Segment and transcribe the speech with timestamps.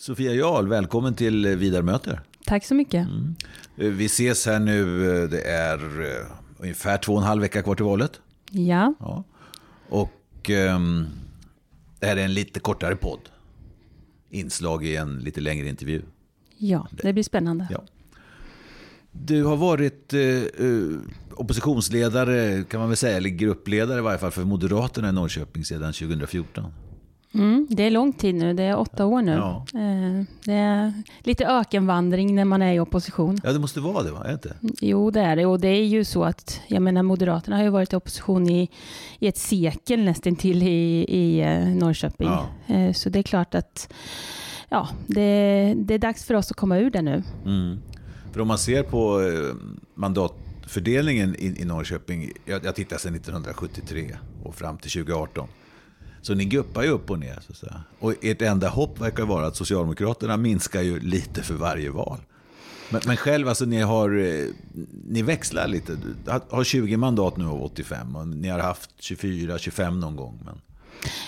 [0.00, 2.20] Sofia Jarl, välkommen till Vidarmöter.
[2.46, 3.06] Tack så mycket.
[3.06, 3.34] Mm.
[3.74, 6.26] Vi ses här nu, det är eh,
[6.58, 8.20] ungefär två och en halv vecka kvar till valet.
[8.50, 8.94] Ja.
[9.00, 9.24] ja.
[9.88, 11.06] Och um,
[11.98, 13.20] det här är en lite kortare podd.
[14.30, 16.02] Inslag i en lite längre intervju.
[16.58, 17.68] Ja, det blir spännande.
[17.70, 17.82] Ja.
[19.12, 20.20] Du har varit eh,
[21.34, 25.92] oppositionsledare, kan man väl säga, eller gruppledare i varje fall för Moderaterna i Norrköping sedan
[25.92, 26.72] 2014.
[27.34, 29.32] Mm, det är lång tid nu, det är åtta år nu.
[29.32, 29.66] Ja.
[29.74, 33.40] Eh, det är lite ökenvandring när man är i opposition.
[33.44, 34.24] Ja, det måste vara det, va?
[34.24, 34.54] Är det inte?
[34.80, 35.46] Jo, det är det.
[35.46, 38.70] Och det är ju så att, jag menar, Moderaterna har ju varit i opposition i,
[39.18, 42.28] i ett sekel nästan till i, i eh, Norrköping.
[42.28, 42.74] Ja.
[42.74, 43.92] Eh, så det är klart att
[44.68, 47.22] ja, det, det är dags för oss att komma ur det nu.
[47.46, 47.78] Mm.
[48.32, 49.20] För om man ser på
[49.94, 55.48] mandatfördelningen i, i Norrköping, jag, jag tittar sedan 1973 och fram till 2018.
[56.22, 57.38] Så ni guppar ju upp och ner.
[57.40, 57.80] Så att säga.
[57.98, 62.18] Och ert enda hopp verkar vara att Socialdemokraterna minskar ju lite för varje val.
[62.90, 64.46] Men, men själv, alltså ni har, eh,
[65.08, 65.96] ni växlar lite.
[66.50, 70.42] Har 20 mandat nu av 85 och ni har haft 24, 25 någon gång.
[70.44, 70.60] Men...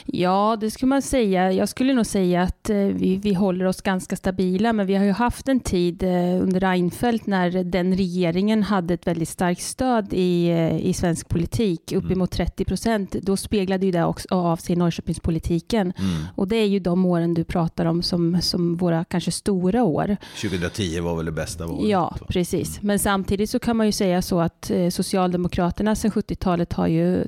[0.07, 1.53] Ja, det skulle man säga.
[1.53, 5.05] Jag skulle nog säga att eh, vi, vi håller oss ganska stabila, men vi har
[5.05, 10.09] ju haft en tid eh, under Reinfeldt när den regeringen hade ett väldigt starkt stöd
[10.13, 12.47] i, eh, i svensk politik, uppemot mm.
[12.47, 13.13] 30 procent.
[13.13, 15.93] Då speglade ju det också av sig i Norrköpingspolitiken.
[15.99, 16.25] Mm.
[16.35, 20.17] Och det är ju de åren du pratar om som, som våra kanske stora år.
[20.41, 21.89] 2010 var väl det bästa året?
[21.89, 22.77] Ja, precis.
[22.77, 22.87] Mm.
[22.87, 27.25] Men samtidigt så kan man ju säga så att Socialdemokraterna sedan 70-talet har ju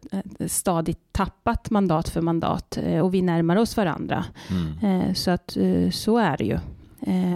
[0.47, 2.34] stadigt tappat mandat för mandat
[2.77, 4.25] eh, och vi närmar oss varandra.
[4.50, 5.00] Mm.
[5.00, 6.59] Eh, så att eh, så är det ju.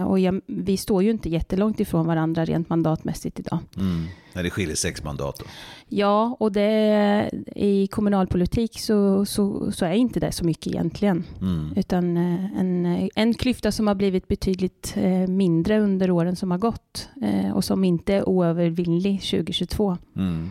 [0.05, 3.59] Och jag, vi står ju inte jättelångt ifrån varandra rent mandatmässigt idag.
[3.77, 4.05] Mm.
[4.33, 5.45] När det skiljer sex mandat då?
[5.87, 11.23] Ja, och det, i kommunalpolitik så, så, så, är inte det så mycket egentligen.
[11.41, 11.73] Mm.
[11.75, 14.95] Utan en, en klyfta som har blivit betydligt
[15.27, 17.09] mindre under åren som har gått
[17.53, 19.97] och som inte är oövervinnlig 2022.
[20.15, 20.49] Mm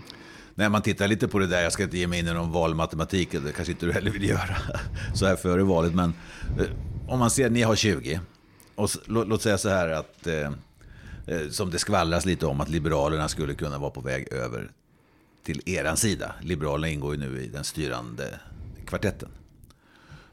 [0.58, 2.52] när man tittar lite på det där, jag ska inte ge mig in i någon
[2.52, 4.56] valmatematik, det kanske inte du heller vill göra
[5.14, 6.14] så här före valet, men
[6.58, 6.66] eh,
[7.08, 8.20] om man ser, ni har 20,
[8.74, 10.52] och låt, låt säga så här att, eh,
[11.26, 14.70] eh, som det skvallras lite om, att Liberalerna skulle kunna vara på väg över
[15.42, 16.34] till eran sida.
[16.42, 18.40] Liberalerna ingår ju nu i den styrande
[18.86, 19.28] kvartetten.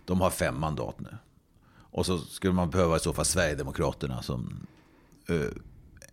[0.06, 1.18] De har fem mandat nu.
[1.76, 4.68] Och så skulle man behöva i så fall Sverigedemokraterna som
[5.28, 5.36] eh,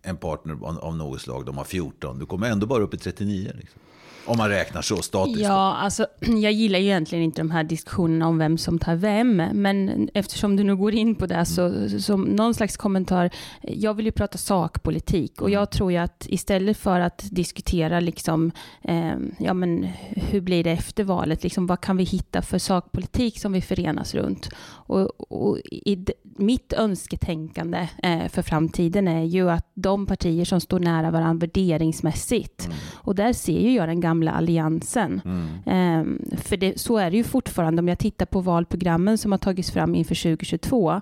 [0.01, 1.45] en partner av, av något slag.
[1.45, 2.19] De har 14.
[2.19, 3.51] Du kommer ändå bara upp i 39.
[3.55, 3.81] Liksom.
[4.25, 5.39] Om man räknar så statiskt.
[5.39, 9.35] Ja, alltså, jag gillar ju egentligen inte de här diskussionerna om vem som tar vem.
[9.37, 13.29] Men eftersom du nu går in på det, så som någon slags kommentar.
[13.61, 18.51] Jag vill ju prata sakpolitik och jag tror ju att istället för att diskutera liksom,
[18.81, 23.39] eh, ja men hur blir det efter valet, liksom, vad kan vi hitta för sakpolitik
[23.39, 24.49] som vi förenas runt?
[24.85, 30.79] Och, och i mitt önsketänkande eh, för framtiden är ju att de partier som står
[30.79, 32.77] nära varandra värderingsmässigt, mm.
[32.93, 35.21] och där ser ju jag den gamla alliansen.
[35.25, 35.47] Mm.
[35.65, 39.39] Eh, för det, så är det ju fortfarande, om jag tittar på valprogrammen som har
[39.39, 41.01] tagits fram inför 2022, eh,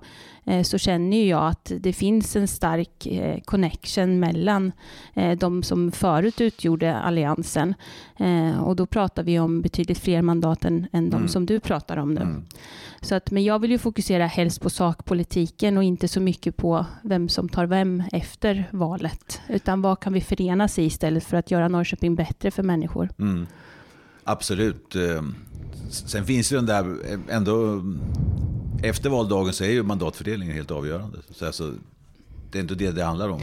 [0.64, 4.72] så känner ju jag att det finns en stark eh, connection mellan
[5.14, 7.74] eh, de som förut utgjorde alliansen.
[8.18, 11.28] Eh, och då pratar vi om betydligt fler mandat än, än de mm.
[11.28, 12.22] som du pratar om nu.
[12.22, 12.46] Mm.
[13.02, 16.86] Så att, men jag vill ju fokusera helst på sakpolitiken och inte så mycket på
[17.04, 19.42] vem som tar vem efter valet.
[19.50, 23.10] Utan vad kan vi förenas i istället för att göra Norrköping bättre för människor?
[23.20, 23.48] Mm.
[24.24, 24.96] Absolut.
[25.90, 26.98] Sen finns det den där
[27.30, 27.82] ändå...
[28.84, 31.18] Efter valdagen så är ju mandatfördelningen helt avgörande.
[31.32, 31.74] Så alltså,
[32.52, 33.42] det är inte det det handlar om.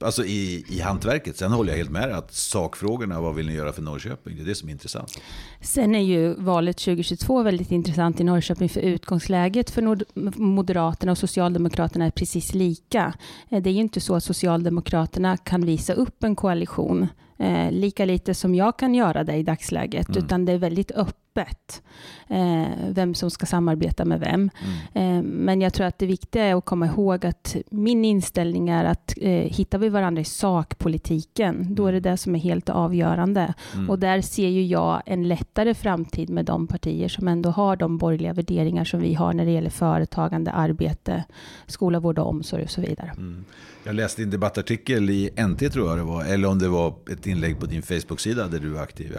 [0.00, 1.36] Alltså i, i hantverket.
[1.36, 4.36] Sen håller jag helt med att sakfrågorna, vad vill ni göra för Norrköping?
[4.36, 5.18] Det är det som är intressant.
[5.60, 9.98] Sen är ju valet 2022 väldigt intressant i Norrköping för utgångsläget för
[10.40, 13.14] Moderaterna och Socialdemokraterna är precis lika.
[13.48, 17.06] Eh, det är ju inte så att Socialdemokraterna kan visa upp en koalition
[17.38, 20.24] eh, lika lite som jag kan göra det i dagsläget, mm.
[20.24, 24.50] utan det är väldigt öppet eh, vem som ska samarbeta med vem.
[24.94, 25.18] Mm.
[25.18, 28.84] Eh, men jag tror att det viktiga är att komma ihåg att min inställning är
[28.84, 32.12] att eh, hittar vi varandra i sakpolitiken, då är det mm.
[32.12, 33.54] det som är helt avgörande.
[33.74, 33.90] Mm.
[33.90, 37.98] Och där ser ju jag en lättare framtid med de partier som ändå har de
[37.98, 41.24] borgerliga värderingar som vi har när det gäller företagande, arbete,
[41.66, 43.12] skola, vård och omsorg och så vidare.
[43.16, 43.44] Mm.
[43.84, 47.26] Jag läste en debattartikel i NT tror jag det var, eller om det var ett
[47.26, 49.16] inlägg på din Facebook-sida där du är aktiv.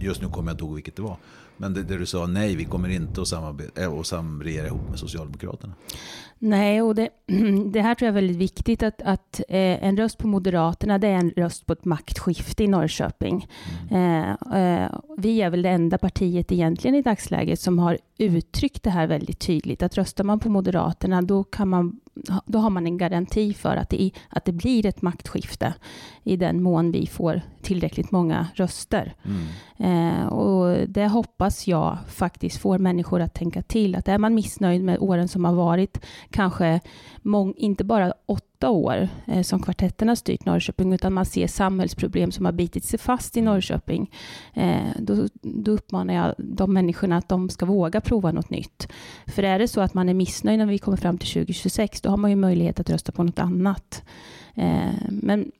[0.00, 1.16] Just nu kommer jag inte ihåg vilket det var.
[1.56, 4.98] Men där du sa nej, vi kommer inte att, samarbeta, äh, att samregera ihop med
[4.98, 5.74] Socialdemokraterna.
[6.38, 7.08] Nej, och det,
[7.72, 11.08] det, här tror jag är väldigt viktigt att, att eh, en röst på Moderaterna, det
[11.08, 13.48] är en röst på ett maktskifte i Norrköping.
[13.90, 14.36] Mm.
[14.52, 18.90] Eh, eh, vi är väl det enda partiet egentligen i dagsläget som har uttryckt det
[18.90, 22.00] här väldigt tydligt, att röstar man på Moderaterna, då kan man
[22.46, 25.74] då har man en garanti för att det, att det blir ett maktskifte
[26.22, 29.14] i den mån vi får tillräckligt många röster.
[29.24, 30.18] Mm.
[30.18, 34.84] Eh, och det hoppas jag faktiskt får människor att tänka till att är man missnöjd
[34.84, 36.00] med åren som har varit,
[36.30, 36.80] kanske
[37.56, 42.44] inte bara åtta år eh, som kvartetten har styrt Norrköping, utan man ser samhällsproblem som
[42.44, 44.10] har bitit sig fast i Norrköping,
[44.54, 48.88] eh, då, då uppmanar jag de människorna att de ska våga prova något nytt.
[49.26, 52.10] För är det så att man är missnöjd när vi kommer fram till 2026, då
[52.10, 54.02] har man ju möjlighet att rösta på något annat.
[54.54, 55.52] Eh, men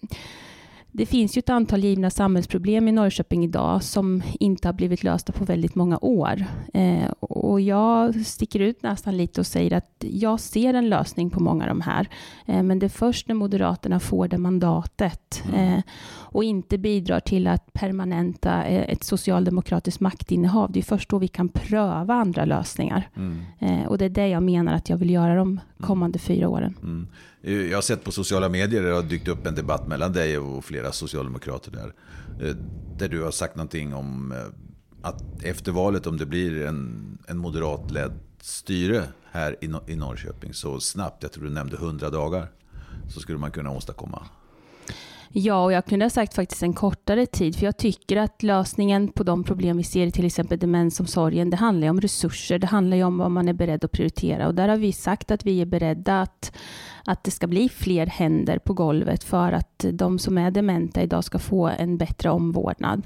[0.96, 5.32] det finns ju ett antal givna samhällsproblem i Norrköping idag som inte har blivit lösta
[5.32, 6.44] på väldigt många år.
[6.74, 11.42] Eh, och jag sticker ut nästan lite och säger att jag ser en lösning på
[11.42, 12.08] många av de här.
[12.46, 15.74] Eh, men det är först när Moderaterna får det mandatet mm.
[15.74, 15.82] eh,
[16.34, 20.72] och inte bidrar till att permanenta eh, ett socialdemokratiskt maktinnehav.
[20.72, 23.08] Det är först då vi kan pröva andra lösningar.
[23.16, 23.42] Mm.
[23.58, 26.76] Eh, och det är det jag menar att jag vill göra de kommande fyra åren.
[26.82, 27.06] Mm.
[27.46, 30.64] Jag har sett på sociala medier, det har dykt upp en debatt mellan dig och
[30.64, 31.94] flera socialdemokrater där.
[32.40, 32.56] Eh,
[32.98, 34.38] där du har sagt någonting om eh,
[35.02, 40.80] att efter valet, om det blir en, en moderatledd styre här i, i Norrköping så
[40.80, 42.50] snabbt, jag tror du nämnde 100 dagar,
[43.08, 44.26] så skulle man kunna åstadkomma
[45.36, 49.08] Ja, och jag kunde ha sagt faktiskt en kortare tid, för jag tycker att lösningen
[49.08, 52.66] på de problem vi ser i till exempel demensomsorgen, det handlar ju om resurser, det
[52.66, 55.46] handlar ju om vad man är beredd att prioritera och där har vi sagt att
[55.46, 56.56] vi är beredda att,
[57.04, 61.24] att det ska bli fler händer på golvet för att de som är dementa idag
[61.24, 63.02] ska få en bättre omvårdnad.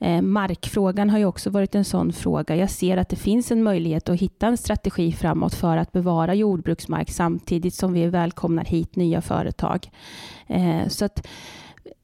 [0.00, 0.16] Mm.
[0.18, 2.56] Eh, markfrågan har ju också varit en sån fråga.
[2.56, 6.34] Jag ser att det finns en möjlighet att hitta en strategi framåt för att bevara
[6.34, 9.90] jordbruksmark samtidigt som vi välkomnar hit nya företag.
[10.46, 11.26] Eh, så att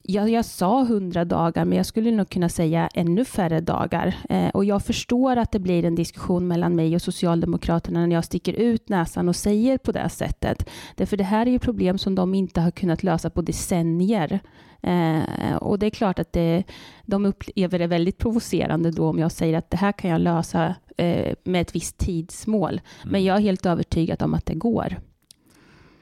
[0.02, 4.14] jag, jag sa hundra dagar, men jag skulle nog kunna säga ännu färre dagar.
[4.28, 8.24] Eh, och jag förstår att det blir en diskussion mellan mig och Socialdemokraterna när jag
[8.24, 10.68] sticker ut näsan och säger på det sättet.
[10.96, 14.40] Därför det här är ju problem som de inte har kunnat lösa på decennier.
[14.82, 16.64] Eh, och det är klart att det,
[17.06, 20.74] de upplever det väldigt provocerande då om jag säger att det här kan jag lösa
[20.96, 22.80] eh, med ett visst tidsmål.
[23.02, 23.24] Men mm.
[23.24, 24.96] jag är helt övertygad om att det går.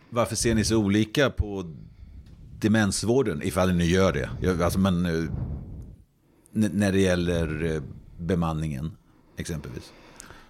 [0.08, 1.64] Varför ser ni så olika på
[2.60, 4.64] demensvården, ifall ni nu gör det.
[4.64, 5.30] Alltså, men, eh,
[6.52, 7.82] när det gäller eh,
[8.18, 8.92] bemanningen
[9.36, 9.92] exempelvis.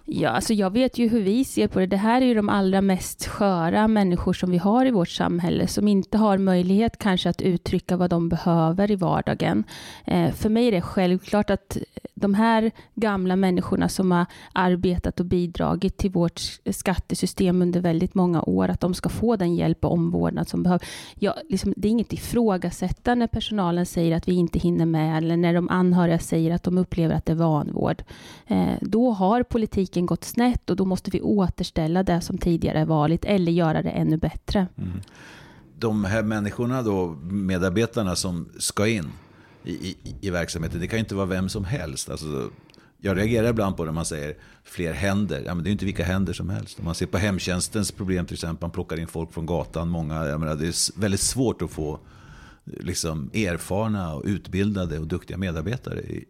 [0.05, 1.85] Ja, alltså jag vet ju hur vi ser på det.
[1.85, 5.67] Det här är ju de allra mest sköra människor som vi har i vårt samhälle,
[5.67, 9.63] som inte har möjlighet kanske att uttrycka vad de behöver i vardagen.
[10.05, 11.77] Eh, för mig är det självklart att
[12.21, 16.41] de här gamla människorna som har arbetat och bidragit till vårt
[16.71, 20.81] skattesystem under väldigt många år, att de ska få den hjälp och omvårdnad som behövs.
[21.15, 25.37] Ja, liksom, det är inget ifrågasättande när personalen säger att vi inte hinner med, eller
[25.37, 28.03] när de anhöriga säger att de upplever att det är vanvård.
[28.47, 33.25] Eh, då har politiken gått snett och då måste vi återställa det som tidigare varit,
[33.25, 34.67] eller göra det ännu bättre.
[34.77, 35.01] Mm.
[35.79, 39.11] De här människorna då, medarbetarna som ska in,
[39.63, 40.79] i, i, i verksamheten.
[40.79, 42.09] Det kan ju inte vara vem som helst.
[42.09, 42.49] Alltså,
[42.97, 45.43] jag reagerar ibland på när man säger fler händer.
[45.45, 46.79] Ja, men det är ju inte vilka händer som helst.
[46.79, 48.61] Om man ser på hemtjänstens problem till exempel.
[48.61, 49.89] Man plockar in folk från gatan.
[49.89, 51.99] Många, jag menar, det är väldigt svårt att få
[52.63, 56.25] liksom, erfarna, och utbildade och duktiga medarbetare i,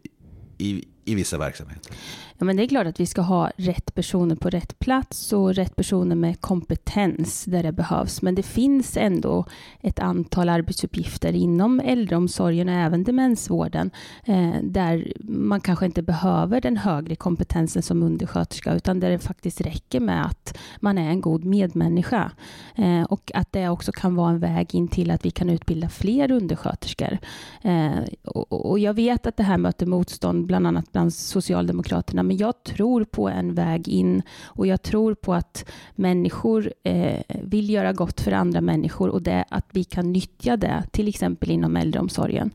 [0.58, 1.92] i, i vissa verksamheter.
[2.38, 5.54] Ja, men det är klart att vi ska ha rätt personer på rätt plats och
[5.54, 8.22] rätt personer med kompetens där det behövs.
[8.22, 9.44] Men det finns ändå
[9.80, 13.90] ett antal arbetsuppgifter inom äldreomsorgen och även demensvården
[14.24, 19.60] eh, där man kanske inte behöver den högre kompetensen som undersköterska utan där det faktiskt
[19.60, 22.30] räcker med att man är en god medmänniska.
[22.74, 25.88] Eh, och att det också kan vara en väg in till att vi kan utbilda
[25.88, 27.18] fler undersköterskor.
[27.62, 27.90] Eh,
[28.24, 32.64] och, och jag vet att det här möter motstånd bland annat bland Socialdemokraterna men jag
[32.64, 38.20] tror på en väg in och jag tror på att människor eh, vill göra gott
[38.20, 42.50] för andra människor och det, att vi kan nyttja det, till exempel inom äldreomsorgen.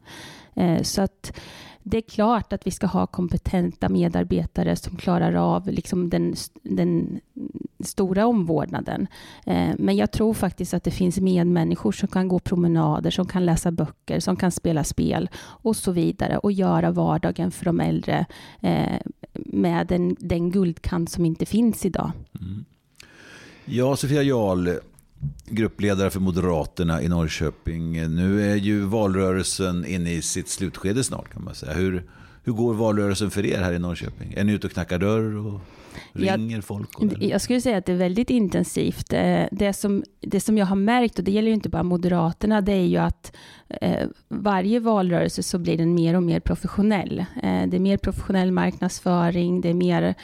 [0.56, 1.40] Eh, så att
[1.90, 7.20] det är klart att vi ska ha kompetenta medarbetare som klarar av liksom den, den
[7.80, 9.08] stora omvårdnaden.
[9.46, 13.46] Eh, men jag tror faktiskt att det finns medmänniskor som kan gå promenader, som kan
[13.46, 18.26] läsa böcker, som kan spela spel och så vidare och göra vardagen för de äldre
[18.62, 19.02] eh,
[19.34, 22.12] med den, den guldkant som inte finns idag.
[22.40, 22.66] Mm.
[23.66, 24.70] Ja, Sofia Jarl,
[25.46, 28.16] gruppledare för Moderaterna i Norrköping.
[28.16, 31.74] Nu är ju valrörelsen inne i sitt slutskede snart kan man säga.
[31.74, 32.04] Hur,
[32.48, 34.34] hur går valrörelsen för er här i Norrköping?
[34.38, 35.60] Är ni ute och knackar dörr och
[36.14, 37.00] ringer jag, folk?
[37.00, 39.14] Och jag skulle säga att det är väldigt intensivt.
[39.14, 42.62] Eh, det som, det som jag har märkt, och det gäller ju inte bara Moderaterna,
[42.62, 43.36] det är ju att
[43.70, 47.20] eh, varje valrörelse så blir den mer och mer professionell.
[47.20, 50.16] Eh, det är mer professionell marknadsföring, det är mer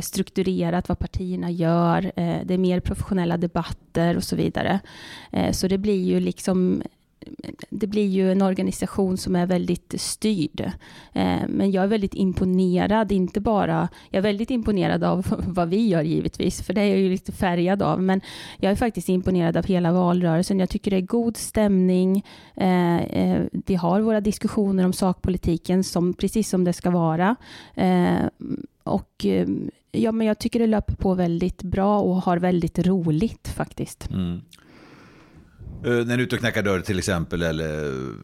[0.00, 2.12] strukturerat vad partierna gör,
[2.44, 4.80] det är mer professionella debatter och så vidare.
[5.52, 6.82] Så det blir ju liksom
[7.70, 10.60] det blir ju en organisation som är väldigt styrd.
[11.12, 13.88] Eh, men jag är väldigt imponerad, inte bara...
[14.10, 17.32] Jag är väldigt imponerad av vad vi gör givetvis, för det är jag ju lite
[17.32, 18.02] färgad av.
[18.02, 18.20] Men
[18.56, 20.60] jag är faktiskt imponerad av hela valrörelsen.
[20.60, 22.24] Jag tycker det är god stämning.
[22.56, 27.36] Eh, eh, vi har våra diskussioner om sakpolitiken, som, precis som det ska vara.
[28.82, 29.26] Och
[29.92, 34.10] ja, men jag tycker det löper på väldigt bra och har väldigt roligt faktiskt.
[34.10, 34.40] Mm.
[35.84, 38.14] Eh, när du är ute och knackar dörr till exempel eller eh,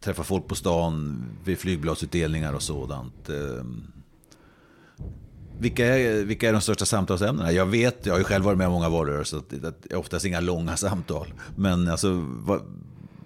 [0.00, 3.28] träffar folk på stan vid flygbladsutdelningar och sådant.
[3.28, 3.82] Ehm,
[5.58, 7.52] vilka är, vilka är de största samtalsämnena?
[7.52, 10.40] Jag vet, jag har ju själv varit med om många valrörelser, det är oftast inga
[10.40, 11.32] långa samtal.
[11.56, 12.62] Men alltså, vad,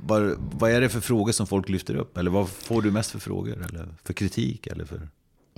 [0.01, 2.17] vad, vad, är det för frågor som folk lyfter upp?
[2.17, 3.65] Eller vad får du mest för frågor?
[3.71, 4.67] Eller för kritik?
[4.67, 5.09] Eller för...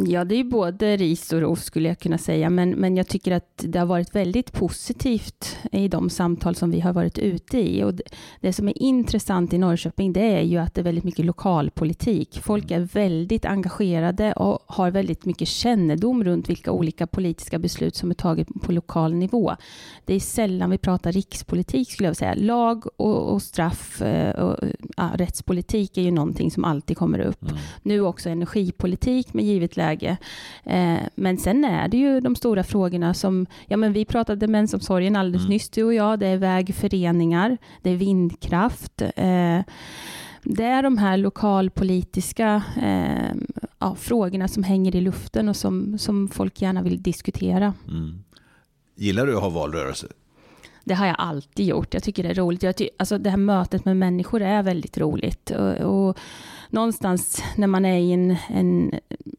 [0.01, 3.33] Ja, det är både ris och ros skulle jag kunna säga, men, men jag tycker
[3.33, 7.83] att det har varit väldigt positivt i de samtal som vi har varit ute i.
[7.83, 8.03] Och det,
[8.41, 12.41] det, som är intressant i Norrköping, det är ju att det är väldigt mycket lokalpolitik.
[12.43, 18.11] Folk är väldigt engagerade och har väldigt mycket kännedom runt vilka olika politiska beslut som
[18.11, 19.57] är taget på lokal nivå.
[20.05, 22.35] Det är sällan vi pratar rikspolitik skulle jag säga.
[22.35, 24.57] Lag och, och straff eh, och
[24.97, 27.43] ja, rättspolitik är ju någonting som alltid kommer upp.
[27.43, 27.57] Mm.
[27.83, 30.17] Nu också energipolitik med givet läge läge.
[30.65, 35.17] Eh, men sen är det ju de stora frågorna som, ja men vi pratade demensomsorgen
[35.17, 35.51] alldeles mm.
[35.51, 39.03] nyss du och jag, det är vägföreningar, det är vindkraft.
[39.03, 39.61] Eh,
[40.43, 43.37] det är de här lokalpolitiska eh,
[43.79, 47.75] ja, frågorna som hänger i luften och som, som folk gärna vill diskutera.
[47.89, 48.25] Mm.
[48.97, 50.07] Gillar du att ha valrörelse?
[50.85, 51.95] Det har jag alltid gjort.
[51.95, 52.63] Jag tycker det är roligt.
[52.63, 55.51] Jag ty alltså det här mötet med människor är väldigt roligt.
[55.51, 56.19] Och, och
[56.71, 58.93] någonstans när man är i en, en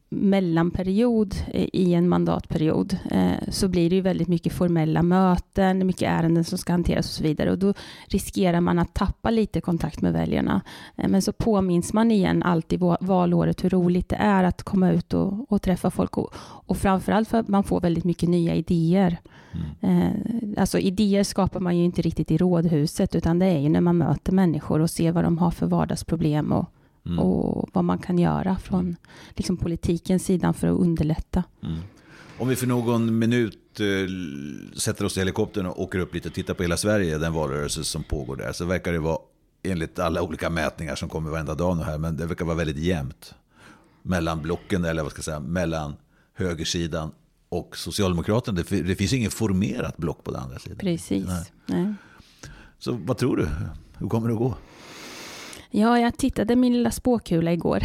[0.09, 6.43] mellanperiod i en mandatperiod eh, så blir det ju väldigt mycket formella möten, mycket ärenden
[6.43, 7.51] som ska hanteras och så vidare.
[7.51, 7.73] Och då
[8.07, 10.61] riskerar man att tappa lite kontakt med väljarna.
[10.95, 15.13] Eh, men så påminns man igen alltid valåret hur roligt det är att komma ut
[15.13, 16.17] och, och träffa folk.
[16.17, 19.17] Och, och framförallt för att man får väldigt mycket nya idéer.
[19.81, 20.01] Mm.
[20.01, 23.81] Eh, alltså idéer skapar man ju inte riktigt i rådhuset utan det är ju när
[23.81, 26.65] man möter människor och ser vad de har för vardagsproblem och
[27.05, 27.19] mm.
[27.19, 28.95] och vad man kan göra från
[29.29, 31.43] liksom, politikens sida för att underlätta.
[31.63, 31.79] Mm.
[32.37, 33.85] Om vi för någon minut eh,
[34.79, 37.83] sätter oss i helikoptern och åker upp lite och tittar på hela Sverige, den valrörelse
[37.83, 39.17] som pågår där, så verkar det vara,
[39.63, 42.77] enligt alla olika mätningar som kommer varenda dag nu här, men det verkar vara väldigt
[42.77, 43.33] jämnt
[44.01, 45.93] mellan blocken, eller vad ska jag säga, mellan
[46.33, 47.11] högersidan
[47.49, 48.61] och Socialdemokraterna.
[48.69, 50.77] Det, det finns ingen formerat block på den andra sidan.
[50.77, 51.25] Precis.
[51.27, 51.45] Nej.
[51.65, 51.93] Nej.
[52.79, 53.47] Så vad tror du?
[53.97, 54.55] Hur kommer det att gå?
[55.71, 57.83] Ja, jag tittade min lilla spåkula igår.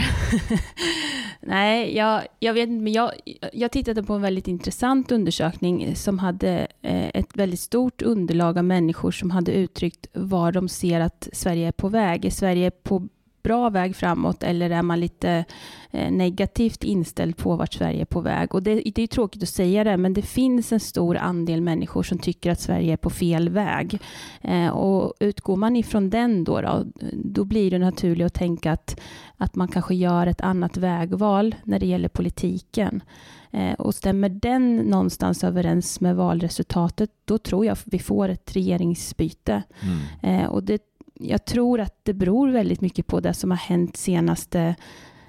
[1.40, 3.10] Nej, jag, jag vet inte, men jag,
[3.52, 8.64] jag tittade på en väldigt intressant undersökning som hade eh, ett väldigt stort underlag av
[8.64, 12.24] människor som hade uttryckt var de ser att Sverige är på väg.
[12.24, 13.08] Är Sverige på
[13.44, 15.44] bra väg framåt eller är man lite
[15.90, 18.54] eh, negativt inställd på vart Sverige är på väg?
[18.54, 22.02] Och det, det är tråkigt att säga det, men det finns en stor andel människor
[22.02, 23.98] som tycker att Sverige är på fel väg.
[24.40, 29.00] Eh, och utgår man ifrån den då, då, då blir det naturligt att tänka att,
[29.36, 33.02] att man kanske gör ett annat vägval när det gäller politiken.
[33.50, 39.62] Eh, och stämmer den någonstans överens med valresultatet, då tror jag vi får ett regeringsbyte.
[40.22, 40.48] Mm.
[40.48, 44.74] och det jag tror att det beror väldigt mycket på det som har hänt senaste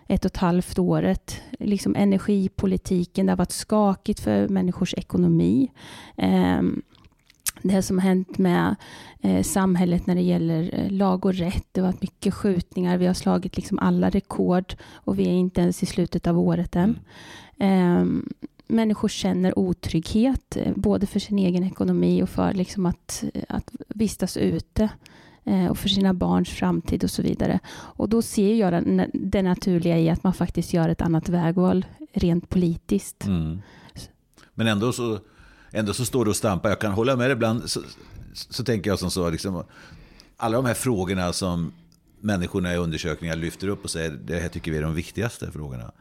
[0.07, 1.41] ett och ett halvt året.
[1.59, 5.71] Liksom energipolitiken, det har varit skakigt för människors ekonomi.
[6.17, 6.81] Ehm,
[7.63, 8.75] det som har hänt med
[9.21, 11.67] eh, samhället när det gäller eh, lag och rätt.
[11.71, 12.97] Det har varit mycket skjutningar.
[12.97, 16.75] Vi har slagit liksom alla rekord och vi är inte ens i slutet av året
[16.75, 16.99] än.
[17.59, 18.29] Mm.
[18.67, 24.37] människor känner otrygghet, eh, både för sin egen ekonomi och för liksom att, att vistas
[24.37, 24.89] ute.
[25.45, 27.59] Eh, och för sina barns framtid och så vidare.
[27.69, 28.83] Och då ser jag
[29.13, 33.25] det naturliga i att man faktiskt gör ett annat vägval rent politiskt.
[33.25, 33.61] Mm.
[34.53, 35.19] Men ändå så,
[35.71, 36.69] ändå så står du och stampar.
[36.69, 37.69] Jag kan hålla med dig ibland.
[37.69, 37.81] Så,
[38.33, 39.63] så tänker jag som så, liksom,
[40.37, 41.71] alla de här frågorna som
[42.19, 45.91] människorna i undersökningar lyfter upp och säger det här tycker vi är de viktigaste frågorna.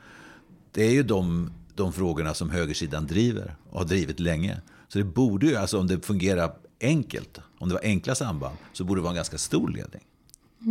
[0.72, 4.60] Det är ju de, de frågorna som högersidan driver och har drivit länge.
[4.88, 8.84] Så det borde ju, alltså om det fungerar enkelt, om det var enkla samband, så
[8.84, 10.02] borde det vara en ganska stor ledning.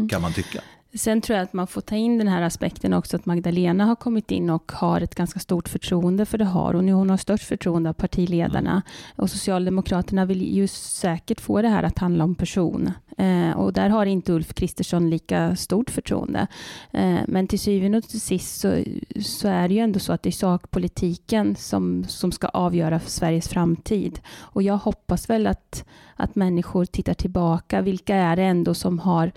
[0.09, 0.61] Kan man tycka.
[0.95, 3.95] Sen tror jag att man får ta in den här aspekten också att Magdalena har
[3.95, 6.89] kommit in och har ett ganska stort förtroende, för det har hon.
[6.89, 8.71] Hon har störst förtroende av partiledarna.
[8.71, 8.81] Mm.
[9.15, 12.91] Och Socialdemokraterna vill ju säkert få det här att handla om person.
[13.17, 16.47] Eh, och där har inte Ulf Kristersson lika stort förtroende.
[16.91, 18.83] Eh, men till syvende och till sist så,
[19.21, 23.09] så, är det ju ändå så att det är sakpolitiken som, som ska avgöra för
[23.09, 24.19] Sveriges framtid.
[24.39, 25.85] Och jag hoppas väl att,
[26.15, 27.81] att människor tittar tillbaka.
[27.81, 29.31] Vilka är det ändå som har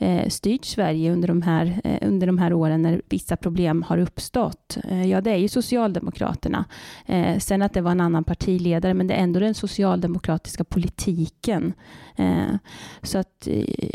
[0.00, 3.98] Eh, styrt Sverige under de, här, eh, under de här åren när vissa problem har
[3.98, 4.78] uppstått.
[4.84, 6.64] Eh, ja, det är ju Socialdemokraterna.
[7.38, 11.72] Sen att det var en annan partiledare, men det är ändå den socialdemokratiska politiken.
[13.02, 13.48] Så att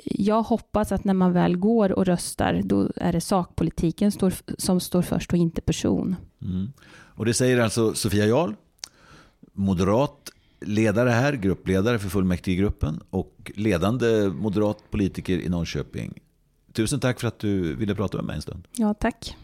[0.05, 4.11] jag hoppas att när man väl går och röstar, då är det sakpolitiken
[4.57, 6.15] som står först och inte person.
[6.41, 6.73] Mm.
[6.91, 8.53] Och det säger alltså Sofia Jarl,
[9.53, 10.32] moderat
[10.65, 16.19] ledare här, gruppledare för fullmäktigegruppen och ledande moderat politiker i Norrköping.
[16.73, 18.67] Tusen tack för att du ville prata med mig en stund.
[18.77, 19.35] Ja, tack.